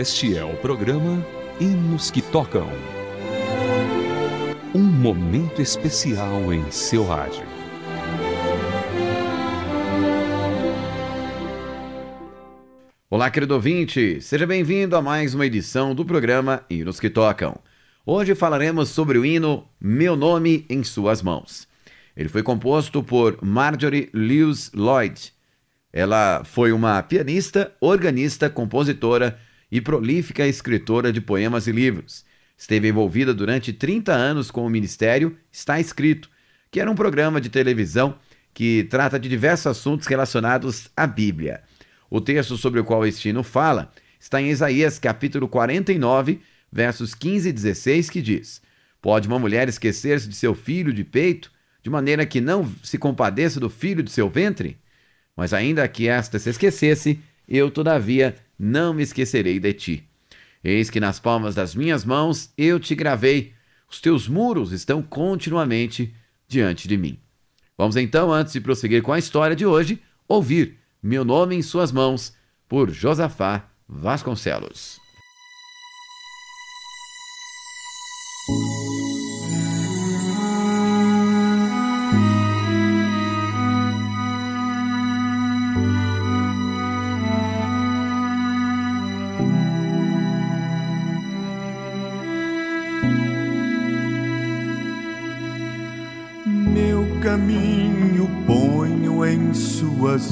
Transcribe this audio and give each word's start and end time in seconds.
Este 0.00 0.34
é 0.34 0.42
o 0.42 0.56
programa 0.56 1.22
Hinos 1.60 2.10
que 2.10 2.22
Tocam. 2.22 2.66
Um 4.74 4.82
momento 4.82 5.60
especial 5.60 6.50
em 6.54 6.70
seu 6.70 7.04
rádio. 7.04 7.44
Olá, 13.10 13.30
querido 13.30 13.52
ouvinte, 13.52 14.22
seja 14.22 14.46
bem-vindo 14.46 14.96
a 14.96 15.02
mais 15.02 15.34
uma 15.34 15.44
edição 15.44 15.94
do 15.94 16.02
programa 16.02 16.64
Hinos 16.70 16.98
que 16.98 17.10
Tocam. 17.10 17.60
Hoje 18.06 18.34
falaremos 18.34 18.88
sobre 18.88 19.18
o 19.18 19.26
hino 19.26 19.68
Meu 19.78 20.16
Nome 20.16 20.64
em 20.70 20.82
Suas 20.82 21.20
Mãos. 21.20 21.68
Ele 22.16 22.30
foi 22.30 22.42
composto 22.42 23.02
por 23.02 23.36
Marjorie 23.44 24.08
Lewis 24.14 24.72
Lloyd. 24.72 25.30
Ela 25.92 26.42
foi 26.42 26.72
uma 26.72 27.02
pianista, 27.02 27.76
organista, 27.82 28.48
compositora 28.48 29.38
e 29.70 29.80
prolífica 29.80 30.46
escritora 30.46 31.12
de 31.12 31.20
poemas 31.20 31.66
e 31.66 31.72
livros. 31.72 32.24
Esteve 32.56 32.88
envolvida 32.88 33.32
durante 33.32 33.72
30 33.72 34.12
anos 34.12 34.50
com 34.50 34.66
o 34.66 34.70
Ministério 34.70 35.36
Está 35.50 35.80
Escrito, 35.80 36.28
que 36.70 36.80
era 36.80 36.90
um 36.90 36.94
programa 36.94 37.40
de 37.40 37.48
televisão 37.48 38.18
que 38.52 38.84
trata 38.90 39.18
de 39.18 39.28
diversos 39.28 39.66
assuntos 39.66 40.06
relacionados 40.06 40.90
à 40.96 41.06
Bíblia. 41.06 41.62
O 42.10 42.20
texto 42.20 42.56
sobre 42.56 42.80
o 42.80 42.84
qual 42.84 43.06
este 43.06 43.28
hino 43.28 43.42
fala 43.42 43.92
está 44.20 44.42
em 44.42 44.50
Isaías 44.50 44.98
capítulo 44.98 45.48
49, 45.48 46.40
versos 46.70 47.14
15 47.14 47.48
e 47.48 47.52
16, 47.52 48.10
que 48.10 48.20
diz: 48.20 48.60
Pode 49.00 49.28
uma 49.28 49.38
mulher 49.38 49.68
esquecer-se 49.68 50.28
de 50.28 50.36
seu 50.36 50.54
filho 50.54 50.92
de 50.92 51.04
peito, 51.04 51.50
de 51.82 51.88
maneira 51.88 52.26
que 52.26 52.40
não 52.40 52.70
se 52.82 52.98
compadeça 52.98 53.58
do 53.58 53.70
filho 53.70 54.02
de 54.02 54.10
seu 54.10 54.28
ventre? 54.28 54.76
Mas 55.34 55.54
ainda 55.54 55.88
que 55.88 56.08
esta 56.08 56.38
se 56.38 56.50
esquecesse, 56.50 57.20
eu, 57.48 57.70
todavia, 57.70 58.36
não 58.62 58.92
me 58.92 59.02
esquecerei 59.02 59.58
de 59.58 59.72
ti. 59.72 60.04
Eis 60.62 60.90
que 60.90 61.00
nas 61.00 61.18
palmas 61.18 61.54
das 61.54 61.74
minhas 61.74 62.04
mãos 62.04 62.52
eu 62.58 62.78
te 62.78 62.94
gravei, 62.94 63.54
os 63.90 64.02
teus 64.02 64.28
muros 64.28 64.70
estão 64.70 65.02
continuamente 65.02 66.14
diante 66.46 66.86
de 66.86 66.98
mim. 66.98 67.18
Vamos 67.78 67.96
então, 67.96 68.30
antes 68.30 68.52
de 68.52 68.60
prosseguir 68.60 69.02
com 69.02 69.14
a 69.14 69.18
história 69.18 69.56
de 69.56 69.64
hoje, 69.64 70.02
ouvir 70.28 70.78
Meu 71.02 71.24
Nome 71.24 71.56
em 71.56 71.62
Suas 71.62 71.90
Mãos, 71.90 72.36
por 72.68 72.90
Josafá 72.90 73.66
Vasconcelos. 73.88 74.99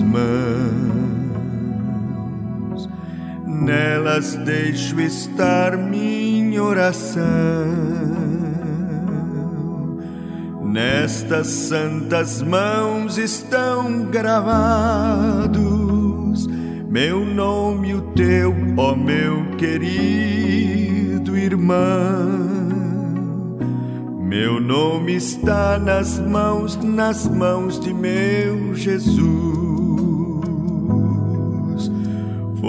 Mãos, 0.00 0.18
nelas 3.46 4.34
deixo 4.36 5.00
estar 5.00 5.76
minha 5.76 6.62
oração. 6.62 7.26
Nestas 10.64 11.46
santas 11.46 12.42
mãos 12.42 13.18
estão 13.18 14.04
gravados 14.04 15.58
meu 16.90 17.22
nome 17.22 17.90
e 17.90 17.94
o 17.94 18.00
teu, 18.12 18.54
ó 18.78 18.96
meu 18.96 19.56
querido 19.58 21.36
irmão. 21.36 21.76
Meu 24.22 24.58
nome 24.58 25.14
está 25.14 25.78
nas 25.78 26.18
mãos, 26.18 26.76
nas 26.82 27.28
mãos 27.28 27.78
de 27.78 27.92
meu 27.92 28.74
Jesus. 28.74 29.77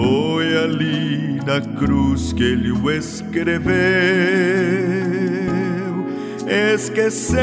Foi 0.00 0.56
ali 0.56 1.38
na 1.44 1.60
cruz 1.60 2.32
que 2.32 2.42
ele 2.42 2.72
o 2.72 2.90
escreveu. 2.90 3.70
Esquecer-me 6.74 7.34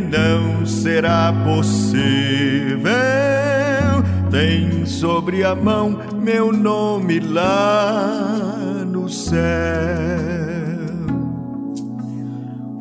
não 0.00 0.66
será 0.66 1.32
possível. 1.44 2.90
Tem 4.32 4.84
sobre 4.84 5.44
a 5.44 5.54
mão 5.54 5.96
meu 6.16 6.52
nome 6.52 7.20
lá 7.20 8.84
no 8.84 9.08
céu. 9.08 9.36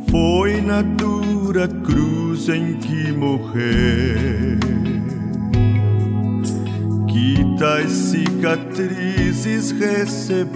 Foi 0.10 0.62
na 0.62 0.82
dura 0.82 1.68
cruz 1.68 2.50
em 2.50 2.74
que 2.78 3.12
morreu 3.12 4.95
que 7.56 7.60
tais 7.60 7.92
cicatrizes 7.92 9.72
recebeu. 9.72 10.56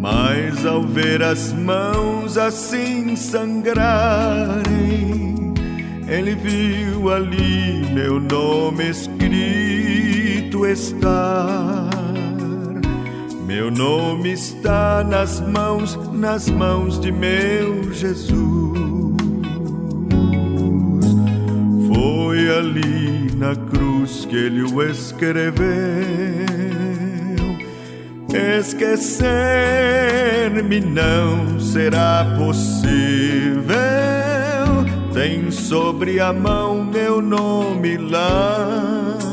Mas 0.00 0.66
ao 0.66 0.82
ver 0.82 1.22
as 1.22 1.52
mãos 1.52 2.36
assim 2.36 3.14
sangrarem, 3.16 4.62
ele 6.06 6.34
viu 6.34 7.10
ali 7.10 7.86
meu 7.92 8.20
nome 8.20 8.90
escrito 8.90 10.66
estar. 10.66 11.90
Meu 13.46 13.70
nome 13.70 14.32
está 14.32 15.04
nas 15.04 15.40
mãos, 15.40 15.96
nas 16.12 16.48
mãos 16.48 16.98
de 17.00 17.12
meu 17.12 17.92
Jesus. 17.92 18.63
Ali 22.64 23.30
na 23.36 23.54
cruz 23.54 24.24
que 24.24 24.34
ele 24.36 24.62
o 24.62 24.82
escreveu. 24.82 25.64
Esquecer-me 28.58 29.20
não 30.80 31.60
será 31.60 32.34
possível. 32.38 33.74
Tem 35.12 35.50
sobre 35.50 36.18
a 36.18 36.32
mão 36.32 36.82
meu 36.82 37.20
nome 37.22 37.96
lá 37.96 39.23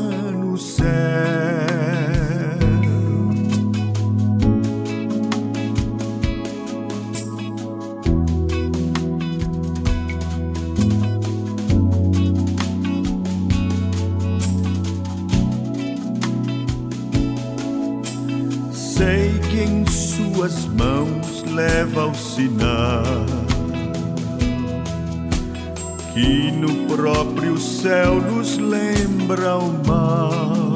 céu 27.82 28.20
nos 28.20 28.58
lembra 28.58 29.58
o 29.58 29.72
mal. 29.84 30.72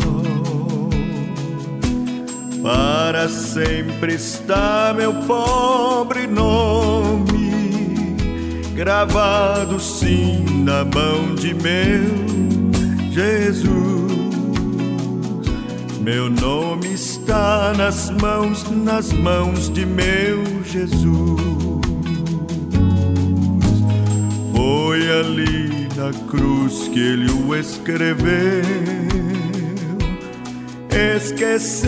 Para 2.60 3.28
sempre 3.28 4.14
está 4.14 4.92
meu 4.92 5.14
pobre 5.22 6.26
nome 6.26 7.46
gravado 8.74 9.78
sim 9.78 10.44
na 10.64 10.84
mão 10.84 11.36
de 11.36 11.54
meu 11.54 12.10
Jesus. 13.12 13.76
Meu 16.00 16.28
nome 16.28 16.92
está 16.92 17.72
nas 17.76 18.10
mãos, 18.10 18.68
nas 18.68 19.12
mãos 19.12 19.72
de 19.72 19.86
meu 19.86 20.42
Jesus. 20.64 21.40
Foi 24.52 25.20
ali 25.20 25.55
na 26.06 26.12
cruz 26.28 26.88
que 26.88 27.00
ele 27.00 27.30
o 27.30 27.54
escreveu. 27.54 28.62
Esquecer-me 31.16 31.84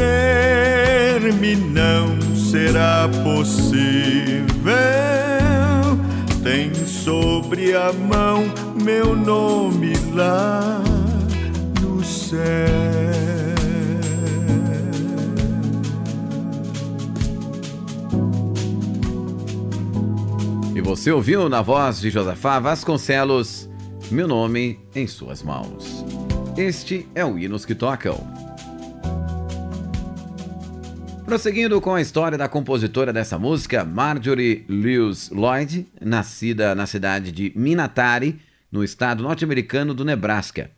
não 1.56 2.20
será 2.34 3.08
possível. 3.22 4.46
Tem 6.42 6.74
sobre 6.74 7.74
a 7.74 7.92
mão 7.92 8.44
meu 8.82 9.14
nome 9.14 9.92
lá 10.14 10.82
no 11.80 12.04
céu. 12.04 12.88
Você 20.88 21.12
ouviu 21.12 21.48
na 21.50 21.62
voz 21.62 22.00
de 22.00 22.08
Josafá 22.10 22.58
Vasconcelos, 22.58 23.67
Meu 24.10 24.26
Nome 24.26 24.80
em 24.94 25.06
Suas 25.06 25.42
Mãos. 25.42 26.02
Este 26.56 27.06
é 27.14 27.22
o 27.26 27.38
Hinos 27.38 27.66
que 27.66 27.74
Tocam. 27.74 28.16
Prosseguindo 31.26 31.78
com 31.78 31.94
a 31.94 32.00
história 32.00 32.38
da 32.38 32.48
compositora 32.48 33.12
dessa 33.12 33.38
música, 33.38 33.84
Marjorie 33.84 34.64
Lewis 34.66 35.28
Lloyd, 35.28 35.86
nascida 36.00 36.74
na 36.74 36.86
cidade 36.86 37.30
de 37.30 37.52
Minatari, 37.54 38.40
no 38.72 38.82
estado 38.82 39.22
norte-americano 39.22 39.92
do 39.92 40.06
Nebraska. 40.06 40.70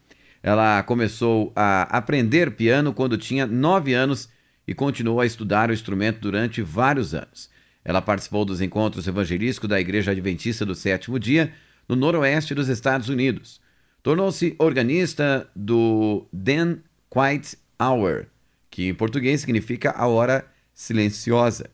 Ela 0.43 0.83
começou 0.83 1.53
a 1.55 1.83
aprender 1.83 2.51
piano 2.57 2.93
quando 2.93 3.17
tinha 3.17 3.47
9 3.47 3.95
anos 3.95 4.29
e 4.67 4.75
continuou 4.75 5.21
a 5.21 5.27
estudar 5.27 5.71
o 5.71 5.73
instrumento 5.73 6.19
durante 6.19 6.63
vários 6.63 7.15
anos. 7.15 7.49
Ela 7.85 8.03
participou 8.03 8.45
dos 8.45 8.61
encontros 8.61 9.07
evangelísticos 9.07 9.69
da 9.69 9.81
Igreja 9.81 10.11
Adventista 10.11 10.67
do 10.67 10.75
Sétimo 10.75 11.17
Dia, 11.17 11.53
no 11.91 11.97
noroeste 11.97 12.55
dos 12.55 12.69
Estados 12.69 13.09
Unidos. 13.09 13.61
Tornou-se 14.01 14.55
organista 14.61 15.51
do 15.57 16.25
Dan 16.33 16.77
Quiet 17.11 17.59
Hour, 17.83 18.27
que 18.71 18.87
em 18.87 18.95
português 18.95 19.41
significa 19.41 19.91
a 19.91 20.07
hora 20.07 20.47
silenciosa. 20.73 21.69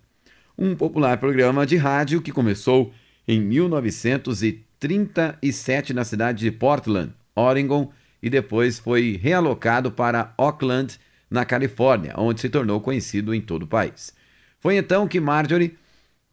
Um 0.57 0.75
popular 0.75 1.19
programa 1.19 1.67
de 1.67 1.77
rádio 1.77 2.23
que 2.23 2.33
começou 2.33 2.95
em 3.29 3.43
1937 3.43 5.93
na 5.93 6.03
cidade 6.03 6.39
de 6.39 6.51
Portland, 6.51 7.13
Oregon, 7.35 7.93
e 8.23 8.31
depois 8.31 8.79
foi 8.79 9.21
realocado 9.23 9.93
para 9.93 10.33
Oakland, 10.39 10.99
na 11.29 11.45
Califórnia, 11.45 12.15
onde 12.17 12.41
se 12.41 12.49
tornou 12.49 12.81
conhecido 12.81 13.35
em 13.35 13.43
todo 13.43 13.65
o 13.65 13.69
país. 13.69 14.15
Foi 14.61 14.77
então 14.77 15.07
que 15.07 15.21
Marjorie 15.21 15.77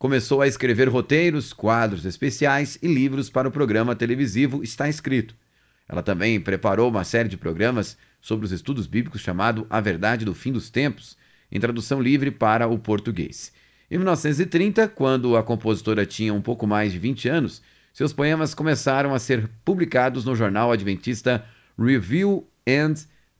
começou 0.03 0.41
a 0.41 0.47
escrever 0.47 0.89
roteiros, 0.89 1.53
quadros 1.53 2.03
especiais 2.03 2.77
e 2.81 2.93
livros 2.93 3.29
para 3.29 3.47
o 3.47 3.51
programa 3.51 3.95
televisivo 3.95 4.61
Está 4.61 4.89
Escrito. 4.89 5.33
Ela 5.87 6.03
também 6.03 6.41
preparou 6.41 6.89
uma 6.89 7.05
série 7.05 7.29
de 7.29 7.37
programas 7.37 7.97
sobre 8.19 8.45
os 8.45 8.51
estudos 8.51 8.85
bíblicos 8.85 9.21
chamado 9.21 9.65
A 9.69 9.79
Verdade 9.79 10.25
do 10.25 10.33
Fim 10.33 10.51
dos 10.51 10.69
Tempos, 10.69 11.15
em 11.49 11.57
tradução 11.57 12.01
livre 12.01 12.31
para 12.31 12.67
o 12.67 12.77
português. 12.77 13.53
Em 13.89 13.95
1930, 13.97 14.89
quando 14.89 15.37
a 15.37 15.41
compositora 15.41 16.05
tinha 16.05 16.33
um 16.33 16.41
pouco 16.41 16.67
mais 16.67 16.91
de 16.91 16.99
20 16.99 17.29
anos, 17.29 17.61
seus 17.93 18.11
poemas 18.11 18.53
começaram 18.53 19.13
a 19.13 19.19
ser 19.19 19.49
publicados 19.63 20.25
no 20.25 20.35
jornal 20.35 20.69
adventista 20.69 21.45
Review 21.79 22.45
and 22.67 22.95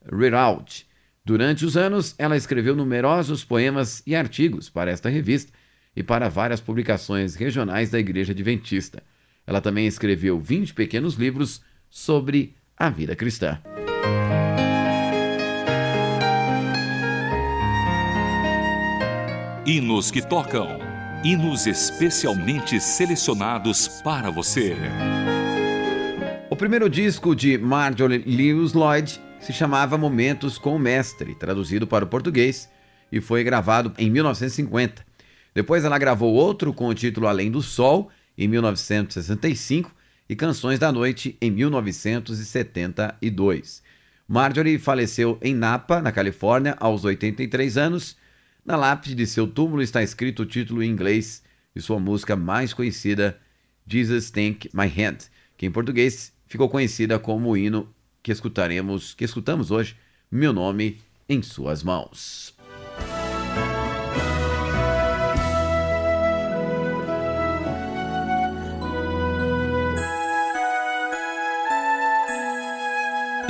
Readout. 0.09 0.87
Durante 1.25 1.65
os 1.65 1.75
anos, 1.75 2.15
ela 2.17 2.37
escreveu 2.37 2.73
numerosos 2.73 3.43
poemas 3.43 4.01
e 4.07 4.15
artigos 4.15 4.69
para 4.69 4.91
esta 4.91 5.09
revista 5.09 5.51
e 5.95 6.01
para 6.01 6.29
várias 6.29 6.59
publicações 6.59 7.35
regionais 7.35 7.89
da 7.89 7.99
Igreja 7.99 8.31
Adventista. 8.31 9.03
Ela 9.45 9.61
também 9.61 9.85
escreveu 9.85 10.39
20 10.39 10.73
pequenos 10.73 11.15
livros 11.15 11.61
sobre 11.89 12.55
a 12.77 12.89
vida 12.89 13.15
cristã. 13.15 13.59
Hinos 19.65 20.11
que 20.11 20.21
tocam. 20.21 20.67
Hinos 21.23 21.67
especialmente 21.67 22.81
selecionados 22.81 23.87
para 24.03 24.29
você. 24.29 24.75
O 26.49 26.55
primeiro 26.55 26.89
disco 26.89 27.33
de 27.33 27.57
Marjorie 27.57 28.23
Lewis 28.25 28.73
Lloyd 28.73 29.21
se 29.39 29.53
chamava 29.53 29.97
Momentos 29.97 30.57
com 30.57 30.75
o 30.75 30.79
Mestre, 30.79 31.33
traduzido 31.35 31.87
para 31.87 32.03
o 32.05 32.07
português, 32.07 32.69
e 33.11 33.21
foi 33.21 33.43
gravado 33.43 33.93
em 33.97 34.09
1950. 34.09 35.05
Depois 35.53 35.85
ela 35.85 35.97
gravou 35.97 36.33
outro 36.33 36.73
com 36.73 36.87
o 36.87 36.93
título 36.93 37.27
Além 37.27 37.49
do 37.51 37.61
Sol, 37.61 38.09
em 38.37 38.47
1965, 38.47 39.91
e 40.27 40.35
Canções 40.35 40.79
da 40.79 40.91
Noite, 40.91 41.37
em 41.39 41.49
1972. 41.51 43.83
Marjorie 44.27 44.79
faleceu 44.79 45.37
em 45.41 45.53
Napa, 45.53 46.01
na 46.01 46.11
Califórnia, 46.11 46.75
aos 46.79 47.05
83 47.05 47.77
anos 47.77 48.17
na 48.65 48.77
lápide 48.77 49.13
de 49.13 49.27
seu 49.27 49.45
túmulo 49.45 49.81
está 49.81 50.01
escrito 50.01 50.43
o 50.43 50.45
título 50.45 50.81
em 50.81 50.89
inglês 50.89 51.43
de 51.75 51.81
sua 51.81 51.99
música 51.99 52.35
mais 52.35 52.73
conhecida, 52.73 53.37
Jesus 53.85 54.31
Take 54.31 54.69
My 54.73 54.85
Hand, 54.85 55.27
que 55.57 55.65
em 55.65 55.71
português 55.71 56.31
ficou 56.47 56.69
conhecida 56.69 57.19
como 57.19 57.49
o 57.49 57.57
hino 57.57 57.93
que 58.21 58.31
escutaremos, 58.31 59.13
que 59.13 59.25
escutamos 59.25 59.69
hoje, 59.69 59.97
Meu 60.31 60.53
Nome 60.53 61.01
em 61.27 61.41
Suas 61.41 61.83
Mãos. 61.83 62.55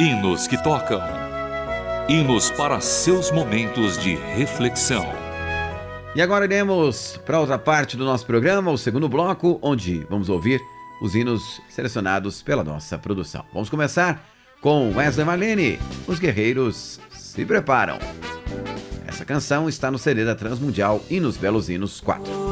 Hinos 0.04 0.48
que 0.48 0.62
tocam 0.62 1.00
hinos 2.10 2.52
para 2.52 2.82
seus 2.82 3.32
momentos 3.32 3.98
de 3.98 4.16
reflexão. 4.16 5.06
E 6.14 6.22
agora 6.22 6.44
iremos 6.44 7.18
para 7.26 7.40
outra 7.40 7.58
parte 7.58 7.96
do 7.96 8.04
nosso 8.04 8.26
programa, 8.26 8.70
o 8.70 8.78
segundo 8.78 9.08
bloco, 9.08 9.58
onde 9.62 10.06
vamos 10.10 10.28
ouvir 10.28 10.60
os 11.02 11.16
hinos 11.16 11.62
selecionados 11.70 12.42
pela 12.42 12.66
nossa 12.66 12.98
produção. 12.98 13.46
Vamos 13.54 13.70
começar 13.70 14.28
com 14.60 14.94
Wesley 14.94 15.26
Marlene, 15.26 15.80
Os 16.06 16.20
Guerreiros 16.20 17.00
se 17.10 17.46
Preparam. 17.46 17.98
Essa 19.08 19.24
canção 19.24 19.70
está 19.70 19.90
no 19.90 19.98
CD 19.98 20.26
da 20.26 20.36
Transmundial 20.36 21.02
e 21.10 21.22
nos 21.22 21.38
Belos 21.38 21.70
Hinos 21.70 22.02
4. 22.02 22.43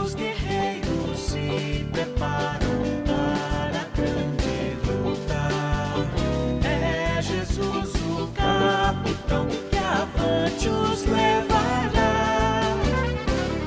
te 10.58 10.70
os 10.70 11.04
levará 11.06 12.14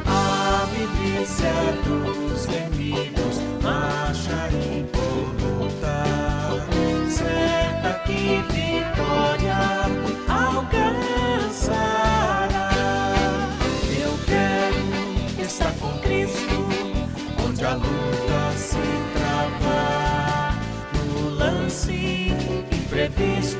à 0.06 0.66
milícia 0.72 1.52
dos 1.84 2.46
inimigos, 2.46 3.36
marcharei 3.62 4.84
por 4.92 5.24
lutar. 5.42 6.50
Certa 7.08 7.90
que 8.04 8.42
vitória 8.52 9.58
alcançará. 10.28 11.78
Eu 14.00 14.12
quero 14.26 14.82
estar 15.42 15.72
com 15.80 15.92
Cristo, 15.98 16.58
onde 17.46 17.64
a 17.64 17.74
luta 17.74 18.52
se 18.56 18.84
travar, 19.14 20.58
no 20.94 21.30
lance 21.30 22.32
imprevisto. 22.72 23.53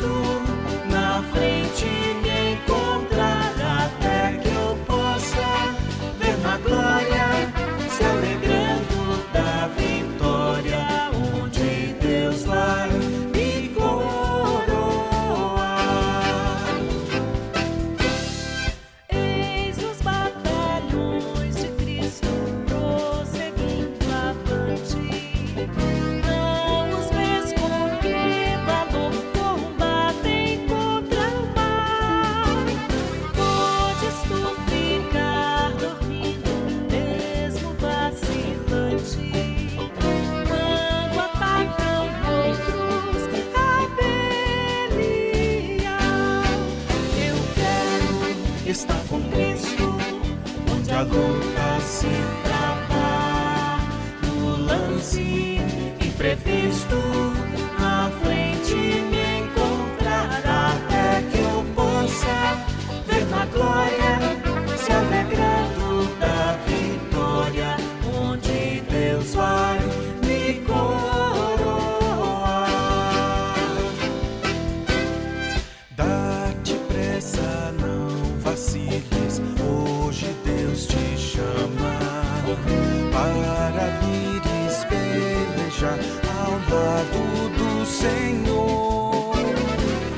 soldado 86.65 87.49
do 87.57 87.85
Senhor. 87.87 89.37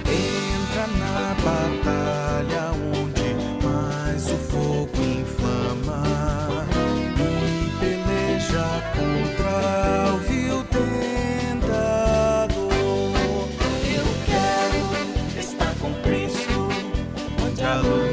Entra 0.06 0.86
na 0.98 1.34
batalha 1.42 2.72
onde 2.94 3.34
mais 3.64 4.30
o 4.30 4.36
fogo 4.36 5.02
inflama 5.02 6.02
e 7.18 7.70
peleja 7.80 8.66
contra 8.94 10.14
o 10.14 10.18
vil 10.18 10.64
tentador. 10.64 11.76
Eu 13.84 14.06
quero 14.26 14.80
estar 15.38 15.74
com 15.80 15.92
Cristo 16.02 16.68
onde 17.42 17.62
a 17.62 17.74
luz. 17.76 18.05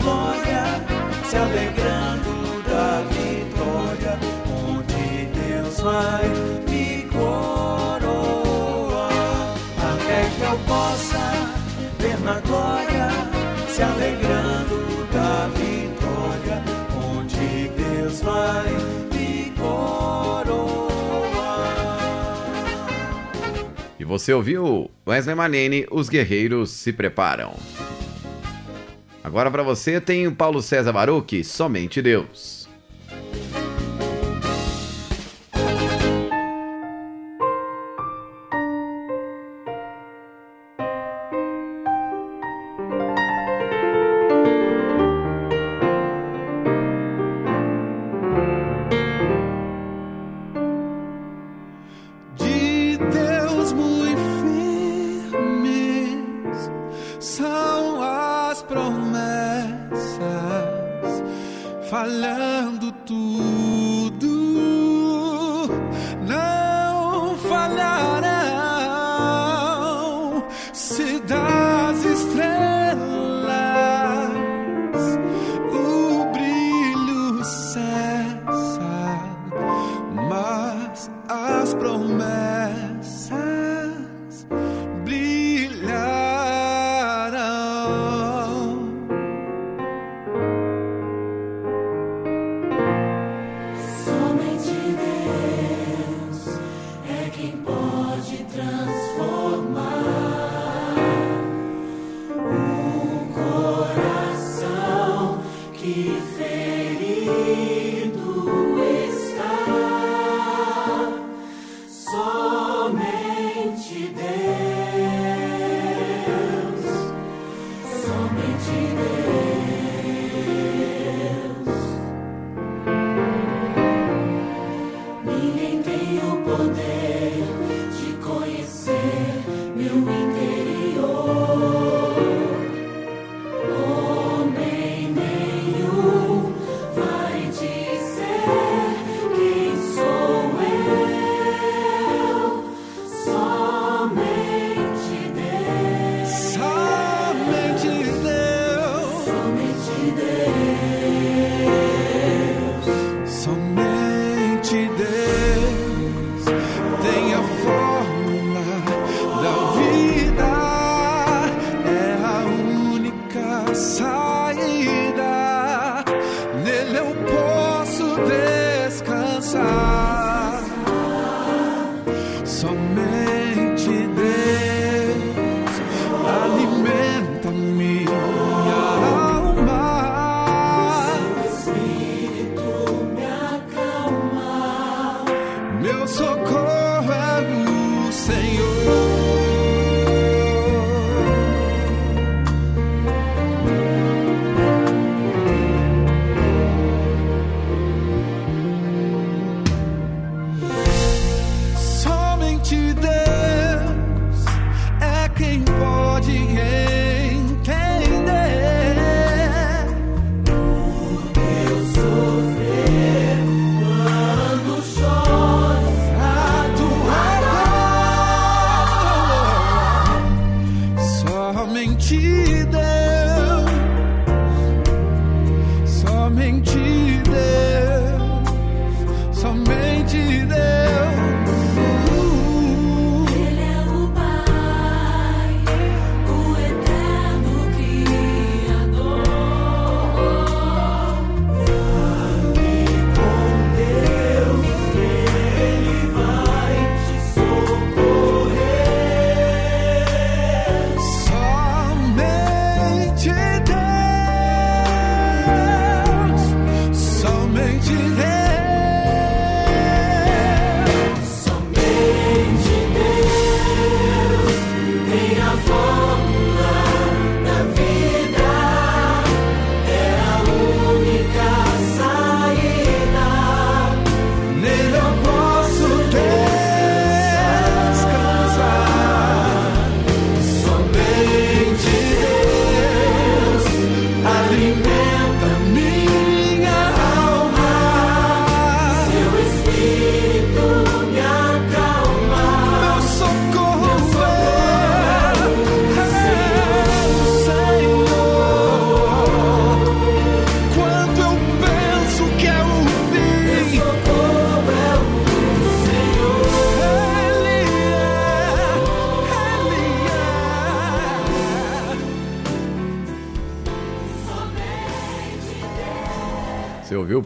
vergonha, 0.00 0.64
se 1.28 1.36
alegrando 1.36 2.62
da 2.62 3.02
vitória, 3.10 4.18
onde 4.68 5.26
Deus 5.26 5.80
vai 5.80 6.28
me 6.68 7.02
coroar. 7.10 7.92
Até 9.78 10.30
que 10.36 10.42
eu 10.42 10.58
possa 10.66 11.32
ver 11.98 12.18
na 12.20 12.40
glória, 12.40 13.08
se 13.68 13.82
alegrando 13.82 15.06
da 15.12 15.48
vitória, 15.48 16.62
onde 16.96 17.68
Deus 17.68 18.20
vai 18.22 18.70
me 19.12 19.52
coroar. 19.52 20.80
E 23.98 24.04
você 24.04 24.32
ouviu 24.32 24.90
Wesley 25.06 25.34
Manene, 25.34 25.86
Os 25.90 26.08
Guerreiros 26.08 26.70
Se 26.70 26.92
Preparam. 26.92 27.54
Agora 29.30 29.48
para 29.48 29.62
você 29.62 30.00
tem 30.00 30.26
o 30.26 30.34
Paulo 30.34 30.60
César 30.60 30.92
Baruch, 30.92 31.44
Somente 31.44 32.02
Deus. 32.02 32.59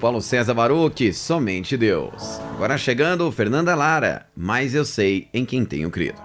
Paulo 0.04 0.20
César 0.20 0.52
Baruque, 0.52 1.14
somente 1.14 1.78
Deus. 1.78 2.38
Agora 2.56 2.76
chegando 2.76 3.32
Fernanda 3.32 3.74
Lara, 3.74 4.26
mas 4.36 4.74
eu 4.74 4.84
sei 4.84 5.30
em 5.32 5.46
quem 5.46 5.64
tenho 5.64 5.90
crido. 5.90 6.20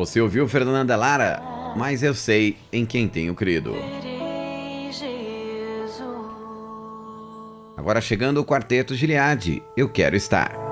Você 0.00 0.18
ouviu 0.18 0.48
Fernanda 0.48 0.96
Lara? 0.96 1.42
Mas 1.76 2.02
eu 2.02 2.14
sei 2.14 2.56
em 2.72 2.86
quem 2.86 3.06
tenho 3.06 3.34
crido. 3.34 3.74
Agora 7.76 8.00
chegando 8.00 8.38
o 8.38 8.44
quarteto 8.44 8.94
Gileade, 8.94 9.62
eu 9.76 9.90
quero 9.90 10.16
estar. 10.16 10.69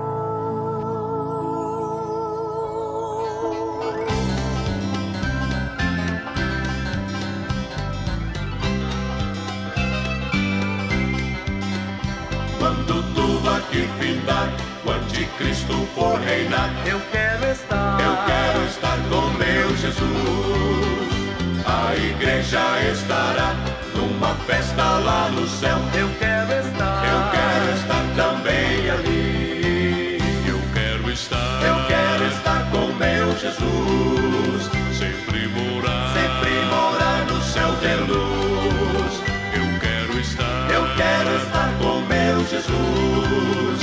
lá 25.09 25.31
no 25.31 25.47
céu. 25.49 25.79
Eu 25.95 26.09
quero 26.19 26.53
estar, 26.67 27.03
eu 27.13 27.21
quero 27.37 27.67
estar 27.81 28.05
também 28.15 28.91
ali. 28.91 30.19
Eu 30.47 30.61
quero 30.75 31.11
estar, 31.11 31.61
eu 31.71 31.77
quero 31.87 32.25
estar 32.35 32.71
com 32.71 32.87
meu 32.93 33.27
Jesus. 33.45 34.63
Sempre 34.99 35.49
morar, 35.49 36.13
sempre 36.13 36.53
morar 36.75 37.25
no 37.31 37.41
céu 37.43 37.71
de 37.83 37.95
luz. 38.11 39.15
Eu 39.59 39.67
quero 39.81 40.21
estar, 40.21 40.71
eu 40.71 40.85
quero 41.01 41.31
estar 41.43 41.69
com 41.81 41.95
meu 42.13 42.39
Jesus. 42.53 43.79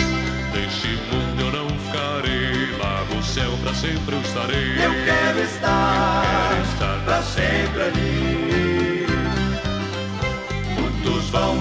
neste 0.54 0.90
mundo 1.10 1.40
eu 1.46 1.52
não 1.52 1.70
ficarei, 1.86 2.78
lá 2.78 3.04
no 3.10 3.24
céu 3.24 3.52
pra 3.64 3.74
sempre 3.74 4.16
eu 4.16 4.22
estarei. 4.22 4.86
Eu 4.86 4.94
quero 5.10 5.40
estar, 5.40 6.24
eu 6.24 6.50
quero 6.50 6.64
estar 6.72 6.98
pra 7.06 7.22
sempre 7.24 7.82
ali. 7.82 8.55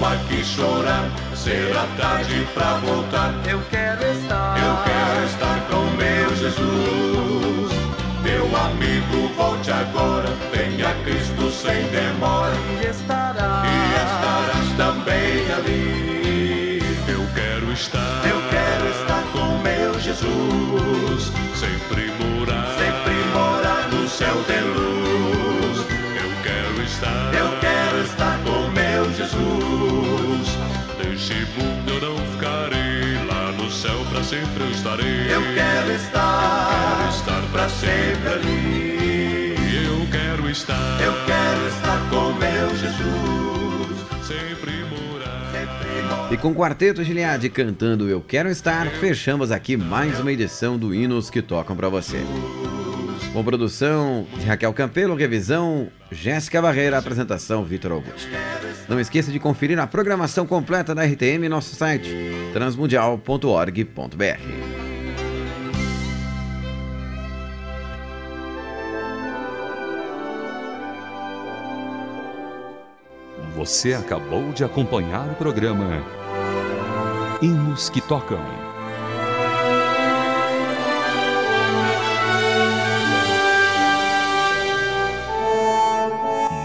Vão 0.05 0.13
aqui 0.13 0.45
chorar, 0.45 1.09
será 1.35 1.87
tarde 1.97 2.47
pra 2.53 2.75
voltar. 2.75 3.33
Eu 3.49 3.59
quero 3.71 4.03
estar, 4.03 4.55
Eu 4.59 4.77
quero 4.83 5.25
estar 5.25 5.59
com 5.67 5.81
meu 5.97 6.35
Jesus. 6.35 7.71
Meu 8.21 8.45
amigo, 8.55 9.33
volte 9.35 9.71
agora, 9.71 10.29
venha 10.53 10.93
Cristo 11.03 11.49
sem 11.49 11.87
demora. 11.87 12.53
e 12.53 12.85
estará, 12.85 13.63
E 13.65 13.95
estarás 14.05 14.77
também 14.77 15.51
ali. 15.57 16.83
Eu 17.07 17.25
quero 17.33 17.71
estar, 17.71 18.21
Eu 18.29 18.39
quero 18.51 18.87
estar 19.01 19.23
com 19.33 19.57
meu 19.63 19.99
Jesus, 19.99 21.31
sempre 21.55 22.11
morar, 22.19 22.67
sempre 22.77 23.15
morar 23.33 23.89
no 23.91 24.07
céu 24.07 24.35
de 24.47 24.59
luz. 24.59 24.74
Mundo 31.57 31.91
eu 31.91 32.01
não 32.01 32.17
ficarei, 32.33 33.25
lá 33.27 33.51
no 33.51 33.71
céu 33.71 33.97
pra 34.11 34.23
sempre 34.23 34.63
eu 34.63 34.71
estarei. 34.71 35.33
Eu 35.33 35.41
quero 35.53 35.91
estar, 35.93 36.97
Quero 36.97 37.09
estar 37.17 37.41
pra 37.51 37.69
sempre 37.69 38.29
ali. 38.33 39.55
Eu 39.85 40.07
quero 40.11 40.49
estar, 40.49 41.01
Eu 41.01 41.13
quero 41.25 41.67
estar 41.67 42.09
com 42.09 42.33
meu 42.33 42.69
Jesus, 42.75 44.27
sempre 44.27 44.71
morar. 44.83 45.51
sempre 45.51 46.01
morar. 46.03 46.33
E 46.33 46.37
com 46.37 46.51
o 46.51 46.55
Quarteto 46.55 47.03
Giliade 47.03 47.49
cantando 47.49 48.09
Eu 48.09 48.21
Quero 48.21 48.49
Estar, 48.49 48.87
fechamos 48.87 49.51
aqui 49.51 49.75
mais 49.77 50.19
uma 50.19 50.31
edição 50.31 50.77
do 50.77 50.93
Hinos 50.93 51.29
que 51.29 51.41
Tocam 51.41 51.75
pra 51.75 51.89
você. 51.89 52.17
Com 53.35 53.43
produção 53.43 54.25
de 54.39 54.45
Raquel 54.45 54.71
Campelo, 54.71 55.13
revisão 55.13 55.89
Jéssica 56.09 56.61
Barreira, 56.61 56.97
apresentação 56.97 57.65
Vitor 57.65 57.91
Augusto. 57.91 58.29
Não 58.87 58.97
esqueça 58.97 59.29
de 59.29 59.41
conferir 59.41 59.77
a 59.77 59.85
programação 59.85 60.47
completa 60.47 60.95
da 60.95 61.03
RTM 61.03 61.45
em 61.45 61.49
nosso 61.49 61.75
site 61.75 62.15
transmundial.org.br. 62.53 64.23
Você 73.57 73.93
acabou 73.93 74.53
de 74.53 74.63
acompanhar 74.63 75.29
o 75.29 75.35
programa 75.35 76.01
Hinos 77.41 77.89
que 77.89 77.99
Tocam. 77.99 78.64